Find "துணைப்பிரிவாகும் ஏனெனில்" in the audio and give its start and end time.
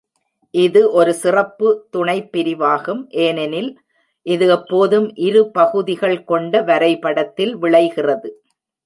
1.95-3.69